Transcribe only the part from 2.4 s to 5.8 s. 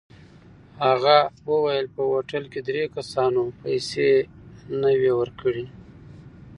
کې درې کسانو پیسې نه وې ورکړې.